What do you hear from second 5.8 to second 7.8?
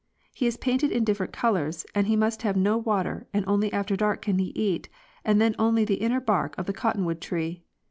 the inner bark of the cotton wood tree.